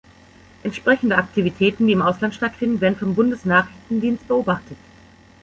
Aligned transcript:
Entsprechende 0.63 1.15
Aktivitäten, 1.15 1.85
die 1.85 1.93
im 1.93 2.01
Ausland 2.01 2.33
stattfinden, 2.33 2.81
werden 2.81 2.95
vom 2.97 3.13
Bundesnachrichtendienst 3.13 4.27
beobachtet. 4.27 4.77